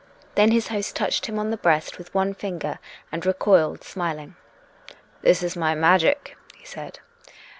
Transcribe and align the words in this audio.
Then 0.33 0.49
his 0.49 0.69
host 0.69 0.95
touched 0.95 1.27
him 1.27 1.37
on 1.37 1.51
the 1.51 1.57
breast 1.57 1.99
with 1.99 2.11
one 2.11 2.33
finger, 2.33 2.79
and 3.11 3.23
recoiled, 3.23 3.83
smiling." 3.83 4.35
This 5.21 5.43
is 5.43 5.55
my 5.55 5.75
magic," 5.75 6.35
he 6.57 6.65
said. 6.65 6.97